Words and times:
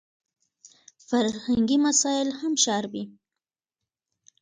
فرهنګي 1.07 1.77
مسایل 1.85 2.29
هم 2.39 2.53
شاربي. 2.63 3.03